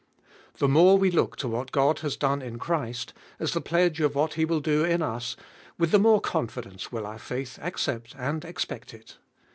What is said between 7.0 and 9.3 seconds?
our faith accept and expect it.